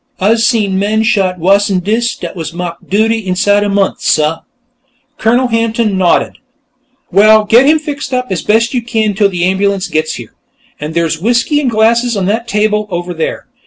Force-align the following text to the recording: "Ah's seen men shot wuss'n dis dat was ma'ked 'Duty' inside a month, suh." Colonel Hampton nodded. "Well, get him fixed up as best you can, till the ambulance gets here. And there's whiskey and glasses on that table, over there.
"Ah's 0.19 0.43
seen 0.43 0.79
men 0.79 1.03
shot 1.03 1.37
wuss'n 1.37 1.79
dis 1.83 2.15
dat 2.15 2.35
was 2.35 2.53
ma'ked 2.55 2.89
'Duty' 2.89 3.19
inside 3.27 3.63
a 3.63 3.69
month, 3.69 4.01
suh." 4.01 4.39
Colonel 5.19 5.49
Hampton 5.49 5.95
nodded. 5.95 6.39
"Well, 7.11 7.43
get 7.45 7.67
him 7.67 7.77
fixed 7.77 8.11
up 8.11 8.29
as 8.31 8.41
best 8.41 8.73
you 8.73 8.81
can, 8.81 9.13
till 9.13 9.29
the 9.29 9.45
ambulance 9.45 9.87
gets 9.87 10.15
here. 10.15 10.33
And 10.79 10.95
there's 10.95 11.21
whiskey 11.21 11.59
and 11.61 11.69
glasses 11.69 12.17
on 12.17 12.25
that 12.25 12.47
table, 12.47 12.87
over 12.89 13.13
there. 13.13 13.45